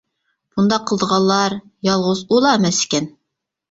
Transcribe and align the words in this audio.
بۇنداق 0.55 0.87
قىلىدىغانلار 0.93 1.59
يالغۇز 1.91 2.27
ئۇلا 2.27 2.59
ئەمەس 2.59 2.85
ئىكەن. 2.85 3.17